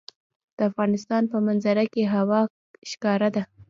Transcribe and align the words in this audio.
د 0.57 0.59
افغانستان 0.69 1.23
په 1.31 1.37
منظره 1.47 1.83
کې 1.93 2.03
هوا 2.13 2.41
ښکاره 2.89 3.29
ده. 3.35 3.43